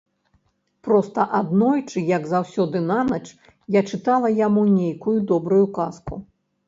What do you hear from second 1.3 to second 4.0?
аднойчы, як заўсёды нанач, я